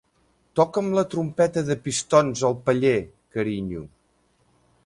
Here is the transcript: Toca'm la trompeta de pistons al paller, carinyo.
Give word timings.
Toca'm 0.59 0.87
la 0.99 1.03
trompeta 1.11 1.63
de 1.69 1.77
pistons 1.89 2.43
al 2.51 2.57
paller, 2.71 2.97
carinyo. 3.37 3.89